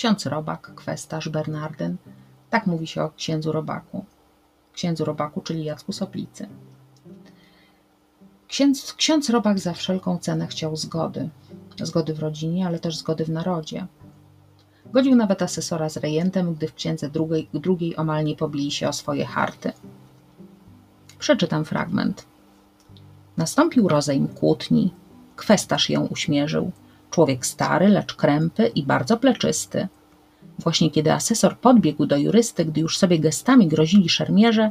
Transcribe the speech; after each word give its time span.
ksiądz 0.00 0.26
Robak, 0.26 0.74
kwestarz, 0.74 1.28
Bernardyn. 1.28 1.96
Tak 2.50 2.66
mówi 2.66 2.86
się 2.86 3.02
o 3.02 3.10
księdzu 3.10 3.52
Robaku. 3.52 4.04
Księdzu 4.72 5.04
Robaku, 5.04 5.40
czyli 5.40 5.64
Jacku 5.64 5.92
Soplicy. 5.92 6.48
Księdz, 8.48 8.94
ksiądz 8.94 9.30
Robak 9.30 9.58
za 9.58 9.72
wszelką 9.72 10.18
cenę 10.18 10.46
chciał 10.46 10.76
zgody. 10.76 11.28
Zgody 11.82 12.14
w 12.14 12.18
rodzinie, 12.18 12.66
ale 12.66 12.78
też 12.78 12.96
zgody 12.96 13.24
w 13.24 13.30
narodzie. 13.30 13.86
Godził 14.92 15.14
nawet 15.14 15.42
asesora 15.42 15.88
z 15.88 15.96
rejentem, 15.96 16.54
gdy 16.54 16.68
w 16.68 16.74
księdze 16.74 17.10
drugiej, 17.10 17.48
drugiej 17.54 17.96
omal 17.96 18.24
nie 18.24 18.36
pobili 18.36 18.70
się 18.70 18.88
o 18.88 18.92
swoje 18.92 19.26
harty. 19.26 19.72
Przeczytam 21.18 21.64
fragment. 21.64 22.26
Nastąpił 23.36 23.88
rozejm 23.88 24.28
kłótni. 24.28 24.94
Kwestarz 25.36 25.90
ją 25.90 26.06
uśmierzył. 26.06 26.72
Człowiek 27.10 27.46
stary, 27.46 27.88
lecz 27.88 28.14
krępy 28.14 28.66
i 28.66 28.82
bardzo 28.82 29.16
pleczysty. 29.16 29.88
Właśnie 30.58 30.90
kiedy 30.90 31.12
asesor 31.12 31.58
podbiegł 31.58 32.06
do 32.06 32.16
jurysty, 32.16 32.64
gdy 32.64 32.80
już 32.80 32.98
sobie 32.98 33.18
gestami 33.18 33.68
grozili 33.68 34.08
szermierze, 34.08 34.70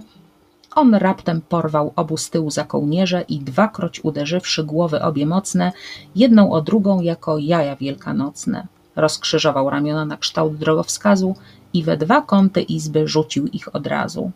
on 0.75 0.95
raptem 0.95 1.41
porwał 1.41 1.93
obu 1.95 2.17
z 2.17 2.29
tyłu 2.29 2.51
za 2.51 2.63
kołnierze 2.63 3.21
i 3.21 3.39
dwakroć 3.39 4.03
uderzywszy 4.03 4.63
głowy 4.63 5.01
obie 5.01 5.25
mocne, 5.25 5.71
jedną 6.15 6.51
o 6.51 6.61
drugą 6.61 7.01
jako 7.01 7.37
jaja 7.37 7.75
wielkanocne. 7.75 8.67
Rozkrzyżował 8.95 9.69
ramiona 9.69 10.05
na 10.05 10.17
kształt 10.17 10.57
drogowskazu 10.57 11.35
i 11.73 11.83
we 11.83 11.97
dwa 11.97 12.21
kąty 12.21 12.61
izby 12.61 13.07
rzucił 13.07 13.47
ich 13.47 13.75
od 13.75 13.87
razu. 13.87 14.31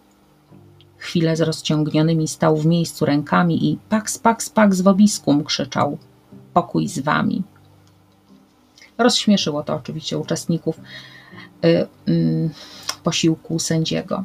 Chwilę 0.97 1.35
z 1.35 1.41
rozciągnionymi 1.41 2.27
stał 2.27 2.57
w 2.57 2.65
miejscu 2.65 3.05
rękami 3.05 3.71
i 3.71 3.77
paks, 3.89 4.17
paks, 4.17 4.49
paks 4.49 4.81
w 4.81 4.87
obiskum 4.87 5.43
krzyczał. 5.43 5.97
Pokój 6.53 6.87
z 6.87 6.99
wami. 6.99 7.43
Rozśmieszyło 8.97 9.63
to 9.63 9.75
oczywiście 9.75 10.17
uczestników 10.17 10.79
y, 11.65 11.87
y, 12.09 12.49
posiłku 13.03 13.59
sędziego. 13.59 14.23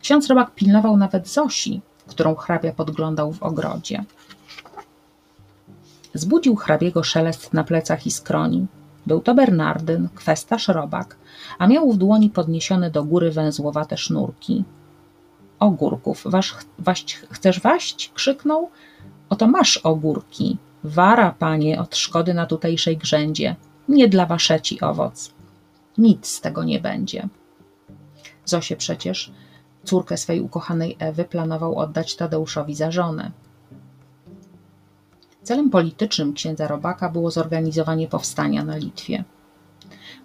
Ksiądz 0.00 0.26
Robak 0.26 0.54
pilnował 0.54 0.96
nawet 0.96 1.28
Zosi, 1.28 1.80
którą 2.06 2.34
hrabia 2.34 2.72
podglądał 2.72 3.32
w 3.32 3.42
ogrodzie. 3.42 4.04
Zbudził 6.14 6.56
hrabiego 6.56 7.02
szelest 7.02 7.52
na 7.52 7.64
plecach 7.64 8.06
i 8.06 8.10
skroni. 8.10 8.66
Był 9.06 9.20
to 9.20 9.34
Bernardyn, 9.34 10.08
kwestarz 10.14 10.68
Robak, 10.68 11.16
a 11.58 11.66
miał 11.66 11.92
w 11.92 11.96
dłoni 11.96 12.30
podniesione 12.30 12.90
do 12.90 13.04
góry 13.04 13.30
węzłowate 13.30 13.96
sznurki. 13.96 14.64
Ogórków, 15.58 16.22
wasz, 16.24 16.54
waść, 16.78 17.20
chcesz 17.30 17.60
waść? 17.60 18.12
krzyknął. 18.14 18.70
Oto 19.28 19.46
masz 19.46 19.76
ogórki. 19.76 20.58
Wara, 20.84 21.34
panie, 21.38 21.80
od 21.80 21.96
szkody 21.96 22.34
na 22.34 22.46
tutejszej 22.46 22.96
grzędzie. 22.96 23.56
Nie 23.90 24.08
dla 24.08 24.26
waszeci 24.26 24.80
owoc. 24.80 25.32
Nic 25.98 26.26
z 26.26 26.40
tego 26.40 26.64
nie 26.64 26.80
będzie. 26.80 27.28
Zosie 28.44 28.76
przecież 28.76 29.32
córkę 29.84 30.16
swej 30.16 30.40
ukochanej 30.40 30.96
Ewy 30.98 31.24
planował 31.24 31.78
oddać 31.78 32.16
Tadeuszowi 32.16 32.74
za 32.74 32.90
żonę. 32.90 33.30
Celem 35.42 35.70
politycznym 35.70 36.32
księdza 36.32 36.68
Robaka 36.68 37.08
było 37.08 37.30
zorganizowanie 37.30 38.08
powstania 38.08 38.64
na 38.64 38.76
Litwie. 38.76 39.24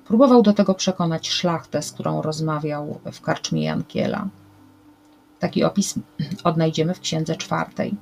Próbował 0.07 0.41
do 0.41 0.53
tego 0.53 0.73
przekonać 0.73 1.29
szlachtę, 1.29 1.81
z 1.81 1.91
którą 1.91 2.21
rozmawiał 2.21 2.99
w 3.11 3.21
karczmie 3.21 3.63
Jankiela. 3.63 4.27
Taki 5.39 5.63
opis 5.63 5.95
odnajdziemy 6.43 6.93
w 6.93 6.99
księdze 6.99 7.35
czwartej. 7.35 7.95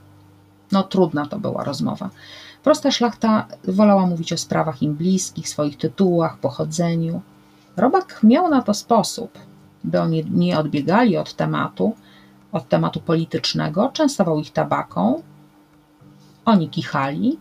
No, 0.73 0.83
trudna 0.83 1.25
to 1.25 1.39
była 1.39 1.63
rozmowa. 1.63 2.09
Prosta 2.63 2.91
szlachta 2.91 3.47
wolała 3.67 4.05
mówić 4.05 4.33
o 4.33 4.37
sprawach 4.37 4.81
im 4.81 4.93
bliskich, 4.95 5.49
swoich 5.49 5.77
tytułach, 5.77 6.37
pochodzeniu. 6.37 7.21
Robak 7.77 8.19
miał 8.23 8.49
na 8.49 8.61
to 8.61 8.73
sposób– 8.73 9.39
by 9.83 10.01
oni 10.01 10.25
nie 10.31 10.59
odbiegali 10.59 11.17
od 11.17 11.33
tematu, 11.33 11.95
od 12.51 12.69
tematu 12.69 12.99
politycznego, 12.99 13.89
częstował 13.93 14.39
ich 14.39 14.51
tabaką, 14.51 15.23
oni 16.45 16.69
kichali, 16.69 17.37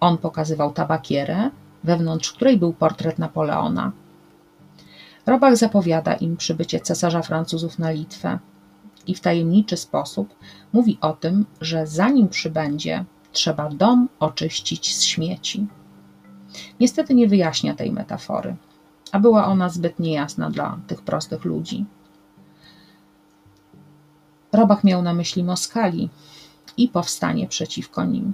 on 0.00 0.18
pokazywał 0.18 0.72
tabakierę, 0.72 1.50
wewnątrz 1.84 2.32
której 2.32 2.58
był 2.58 2.72
portret 2.72 3.18
Napoleona. 3.18 3.92
Robak 5.26 5.56
zapowiada 5.56 6.14
im 6.14 6.36
przybycie 6.36 6.80
cesarza 6.80 7.22
Francuzów 7.22 7.78
na 7.78 7.90
Litwę 7.90 8.38
i 9.06 9.14
w 9.14 9.20
tajemniczy 9.20 9.76
sposób 9.76 10.34
mówi 10.72 10.98
o 11.00 11.12
tym, 11.12 11.46
że 11.60 11.86
zanim 11.86 12.28
przybędzie, 12.28 13.04
trzeba 13.32 13.68
dom 13.68 14.08
oczyścić 14.20 14.96
z 14.96 15.02
śmieci. 15.02 15.66
Niestety 16.80 17.14
nie 17.14 17.28
wyjaśnia 17.28 17.74
tej 17.74 17.92
metafory 17.92 18.56
a 19.14 19.18
była 19.18 19.46
ona 19.46 19.68
zbyt 19.68 19.98
niejasna 19.98 20.50
dla 20.50 20.78
tych 20.86 21.02
prostych 21.02 21.44
ludzi. 21.44 21.84
Robach 24.52 24.84
miał 24.84 25.02
na 25.02 25.14
myśli 25.14 25.44
Moskali 25.44 26.10
i 26.76 26.88
powstanie 26.88 27.48
przeciwko 27.48 28.04
nim. 28.04 28.32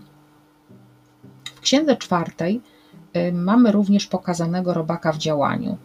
W 1.44 1.60
księdze 1.60 1.96
czwartej 1.96 2.60
y, 3.16 3.32
mamy 3.32 3.72
również 3.72 4.06
pokazanego 4.06 4.74
robaka 4.74 5.12
w 5.12 5.18
działaniu. 5.18 5.78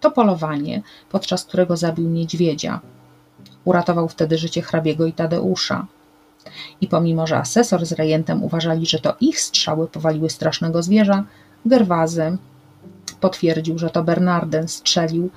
To 0.00 0.10
polowanie, 0.10 0.82
podczas 1.10 1.44
którego 1.44 1.76
zabił 1.76 2.08
niedźwiedzia. 2.08 2.80
Uratował 3.66 4.08
wtedy 4.08 4.38
życie 4.38 4.62
hrabiego 4.62 5.06
i 5.06 5.12
Tadeusza. 5.12 5.86
I 6.80 6.88
pomimo, 6.88 7.26
że 7.26 7.38
asesor 7.38 7.86
z 7.86 7.92
rejentem 7.92 8.44
uważali, 8.44 8.86
że 8.86 8.98
to 8.98 9.16
ich 9.20 9.40
strzały 9.40 9.88
powaliły 9.88 10.30
strasznego 10.30 10.82
zwierza, 10.82 11.24
Gerwazy 11.66 12.38
potwierdził, 13.20 13.78
że 13.78 13.90
to 13.90 14.04
Bernardyn 14.04 14.68
strzelił 14.68 15.30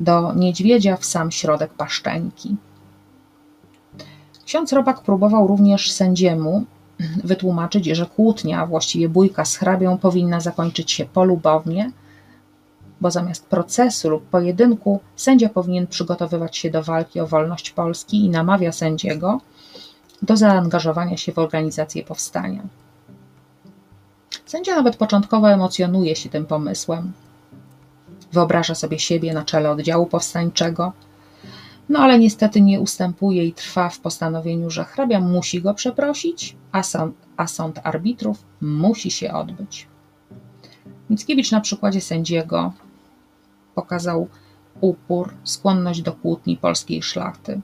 do 0.00 0.32
niedźwiedzia 0.34 0.96
w 0.96 1.04
sam 1.04 1.30
środek 1.30 1.74
paszczeńki. 1.74 2.56
Ksiądz 4.44 4.72
Robak 4.72 5.00
próbował 5.00 5.46
również 5.46 5.92
sędziemu 5.92 6.64
wytłumaczyć, 7.24 7.86
że 7.86 8.06
kłótnia, 8.06 8.66
właściwie 8.66 9.08
bójka 9.08 9.44
z 9.44 9.56
hrabią, 9.56 9.98
powinna 9.98 10.40
zakończyć 10.40 10.92
się 10.92 11.04
polubownie, 11.04 11.90
bo 13.00 13.10
zamiast 13.10 13.46
procesu 13.46 14.10
lub 14.10 14.26
pojedynku 14.26 15.00
sędzia 15.16 15.48
powinien 15.48 15.86
przygotowywać 15.86 16.56
się 16.56 16.70
do 16.70 16.82
walki 16.82 17.20
o 17.20 17.26
wolność 17.26 17.70
Polski 17.70 18.24
i 18.24 18.30
namawia 18.30 18.72
sędziego 18.72 19.40
do 20.22 20.36
zaangażowania 20.36 21.16
się 21.16 21.32
w 21.32 21.38
organizację 21.38 22.04
powstania. 22.04 22.62
Sędzia 24.46 24.76
nawet 24.76 24.96
początkowo 24.96 25.50
emocjonuje 25.50 26.16
się 26.16 26.28
tym 26.28 26.46
pomysłem. 26.46 27.12
Wyobraża 28.32 28.74
sobie 28.74 28.98
siebie 28.98 29.34
na 29.34 29.44
czele 29.44 29.70
oddziału 29.70 30.06
powstańczego, 30.06 30.92
no 31.88 31.98
ale 31.98 32.18
niestety 32.18 32.60
nie 32.60 32.80
ustępuje 32.80 33.44
i 33.44 33.52
trwa 33.52 33.88
w 33.88 34.00
postanowieniu, 34.00 34.70
że 34.70 34.84
hrabia 34.84 35.20
musi 35.20 35.62
go 35.62 35.74
przeprosić, 35.74 36.56
a 36.72 36.82
sąd, 36.82 37.16
a 37.36 37.46
sąd 37.46 37.80
arbitrów 37.84 38.38
musi 38.60 39.10
się 39.10 39.32
odbyć. 39.32 39.88
Mickiewicz 41.10 41.52
na 41.52 41.60
przykładzie 41.60 42.00
sędziego 42.00 42.72
pokazał 43.80 44.28
upór, 44.80 45.34
skłonność 45.44 46.02
do 46.02 46.12
kłótni 46.12 46.56
polskiej 46.56 47.02
szlachty. 47.02 47.60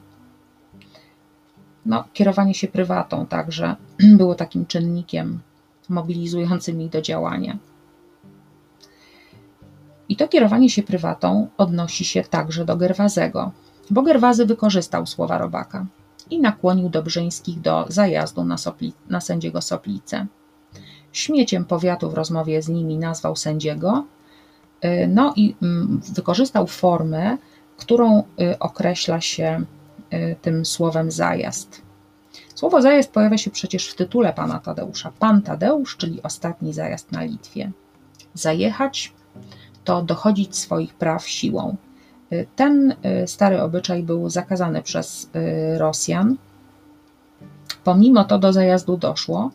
No, 1.86 2.04
kierowanie 2.12 2.54
się 2.54 2.68
prywatą 2.68 3.26
także 3.26 3.76
było 4.20 4.34
takim 4.34 4.66
czynnikiem 4.66 5.40
mobilizującym 5.88 6.80
ich 6.80 6.90
do 6.90 7.02
działania. 7.02 7.58
I 10.08 10.16
to 10.16 10.28
kierowanie 10.28 10.70
się 10.70 10.82
prywatą 10.82 11.48
odnosi 11.56 12.04
się 12.04 12.24
także 12.24 12.64
do 12.64 12.76
Gerwazego, 12.76 13.52
bo 13.90 14.02
Gerwazy 14.02 14.46
wykorzystał 14.46 15.06
słowa 15.06 15.38
Robaka 15.38 15.86
i 16.30 16.40
nakłonił 16.40 16.88
Dobrzyńskich 16.88 17.60
do 17.60 17.86
zajazdu 17.88 18.44
na, 18.44 18.58
Sopli, 18.58 18.92
na 19.08 19.20
sędziego 19.20 19.60
Soplicę. 19.60 20.26
Śmieciem 21.12 21.64
powiatu 21.64 22.10
w 22.10 22.14
rozmowie 22.14 22.62
z 22.62 22.68
nimi 22.68 22.98
nazwał 22.98 23.36
sędziego, 23.36 24.04
no 25.08 25.32
i 25.36 25.54
mm, 25.62 26.00
wykorzystał 26.14 26.66
formę, 26.66 27.36
którą 27.76 28.22
y, 28.40 28.58
określa 28.58 29.20
się 29.20 29.64
y, 30.12 30.36
tym 30.42 30.64
słowem 30.64 31.10
zajazd. 31.10 31.82
Słowo 32.54 32.82
zajazd 32.82 33.12
pojawia 33.12 33.38
się 33.38 33.50
przecież 33.50 33.88
w 33.88 33.94
tytule 33.94 34.32
pana 34.32 34.58
Tadeusza. 34.58 35.12
Pan 35.18 35.42
Tadeusz, 35.42 35.96
czyli 35.96 36.22
ostatni 36.22 36.72
zajazd 36.72 37.12
na 37.12 37.24
Litwie. 37.24 37.70
Zajechać 38.34 39.12
to 39.84 40.02
dochodzić 40.02 40.56
swoich 40.56 40.94
praw 40.94 41.28
siłą. 41.28 41.76
Ten 42.56 42.94
y, 43.24 43.26
stary 43.26 43.62
obyczaj 43.62 44.02
był 44.02 44.30
zakazany 44.30 44.82
przez 44.82 45.30
y, 45.36 45.78
Rosjan. 45.78 46.36
Pomimo 47.84 48.24
to 48.24 48.38
do 48.38 48.52
zajazdu 48.52 48.96
doszło, 48.96 49.50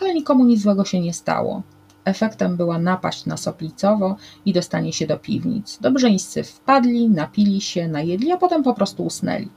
ale 0.00 0.14
nikomu 0.14 0.44
nic 0.44 0.62
złego 0.62 0.84
się 0.84 1.00
nie 1.00 1.14
stało. 1.14 1.62
Efektem 2.04 2.56
była 2.56 2.78
napaść 2.78 3.26
na 3.26 3.36
Soplicowo 3.36 4.16
i 4.44 4.52
dostanie 4.52 4.92
się 4.92 5.06
do 5.06 5.18
piwnic. 5.18 5.78
Dobrzeńscy 5.80 6.44
wpadli, 6.44 7.10
napili 7.10 7.60
się, 7.60 7.88
najedli, 7.88 8.32
a 8.32 8.36
potem 8.36 8.62
po 8.62 8.74
prostu 8.74 9.04
usnęli. 9.04 9.48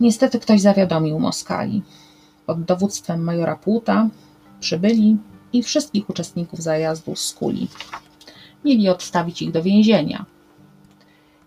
Niestety 0.00 0.40
ktoś 0.40 0.60
zawiadomił 0.60 1.18
Moskali. 1.18 1.82
Pod 2.46 2.64
dowództwem 2.64 3.24
majora 3.24 3.56
Płuta 3.56 4.08
przybyli 4.60 5.16
i 5.52 5.62
wszystkich 5.62 6.10
uczestników 6.10 6.60
zajazdu 6.60 7.16
skuli. 7.16 7.68
mieli 8.64 8.88
odstawić 8.88 9.42
ich 9.42 9.50
do 9.50 9.62
więzienia. 9.62 10.24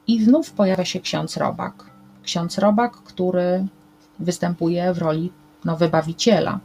I 0.08 0.24
znów 0.24 0.52
pojawia 0.52 0.86
się 0.86 1.00
ksiądz 1.00 1.38
Robak. 1.38 1.86
Ksiądz 2.24 2.58
Robak, 2.58 2.92
który 2.92 3.68
występuje 4.20 4.94
w 4.94 4.98
roli 4.98 5.32
no, 5.66 5.78
wybawiciela. 5.78 6.60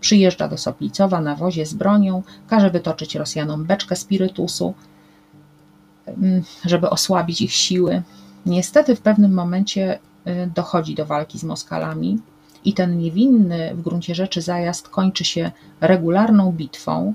Przyjeżdża 0.00 0.48
do 0.48 0.58
Soplicowa 0.58 1.20
na 1.20 1.34
wozie 1.34 1.66
z 1.66 1.74
bronią, 1.74 2.22
każe 2.48 2.70
wytoczyć 2.70 3.14
Rosjanom 3.14 3.64
beczkę 3.64 3.96
spirytusu, 3.96 4.74
mm, 6.06 6.42
żeby 6.64 6.90
osłabić 6.90 7.40
ich 7.40 7.52
siły. 7.52 8.02
Niestety 8.46 8.96
w 8.96 9.00
pewnym 9.00 9.34
momencie 9.34 9.98
y, 10.26 10.50
dochodzi 10.54 10.94
do 10.94 11.06
walki 11.06 11.38
z 11.38 11.44
Moskalami 11.44 12.18
i 12.64 12.74
ten 12.74 12.98
niewinny 12.98 13.74
w 13.74 13.82
gruncie 13.82 14.14
rzeczy 14.14 14.42
zajazd 14.42 14.88
kończy 14.88 15.24
się 15.24 15.50
regularną 15.80 16.52
bitwą, 16.52 17.14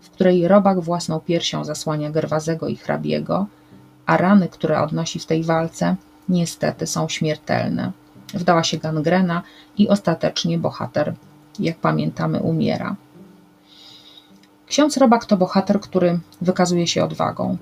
w 0.00 0.10
której 0.10 0.48
robak 0.48 0.80
własną 0.80 1.20
piersią 1.20 1.64
zasłania 1.64 2.10
Gerwazego 2.10 2.68
i 2.68 2.76
hrabiego, 2.76 3.46
a 4.06 4.16
rany, 4.16 4.48
które 4.48 4.82
odnosi 4.82 5.18
w 5.18 5.26
tej 5.26 5.44
walce, 5.44 5.96
niestety 6.28 6.86
są 6.86 7.08
śmiertelne. 7.08 7.92
Wdała 8.34 8.64
się 8.64 8.78
gangrena 8.78 9.42
i 9.78 9.88
ostatecznie 9.88 10.58
bohater, 10.58 11.14
jak 11.60 11.76
pamiętamy, 11.76 12.40
umiera. 12.40 12.96
Ksiądz 14.66 14.96
Robak 14.96 15.24
to 15.24 15.36
bohater, 15.36 15.80
który 15.80 16.18
wykazuje 16.40 16.86
się 16.86 17.04
odwagą, 17.04 17.56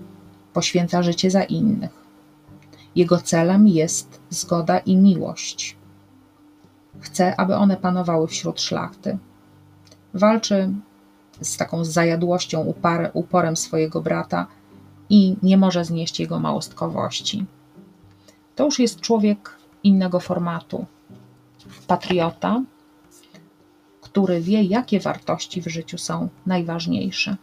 poświęca 0.53 1.03
życie 1.03 1.31
za 1.31 1.43
innych. 1.43 2.05
Jego 2.97 3.19
celem 3.19 3.69
jest 3.69 4.21
zgoda 4.31 4.79
i 4.79 4.97
miłość. 4.97 5.77
Chce, 7.01 7.41
aby 7.41 7.55
one 7.55 7.77
panowały 7.77 8.29
wśród 8.29 8.61
szlachty. 8.61 9.19
Walczy 10.15 10.73
z 11.41 11.57
taką 11.57 11.85
zajadłością, 11.85 12.61
upar, 12.61 13.11
uporem 13.15 13.57
swojego 13.57 14.01
brata 14.01 14.47
i 15.09 15.37
nie 15.43 15.57
może 15.57 15.85
znieść 15.85 16.21
jego 16.21 16.41
małostkowości. 16.41 17.47
To 18.57 18.65
już 18.65 18.79
jest 18.79 19.01
człowiek 19.01 19.57
innego 19.83 20.21
formatu. 20.21 20.87
Patriota, 21.87 22.63
który 24.15 24.41
wie, 24.41 24.63
jakie 24.63 25.01
wartości 25.01 25.63
w 25.63 25.67
życiu 25.67 25.99
są 25.99 26.29
najważniejsze. 26.47 27.37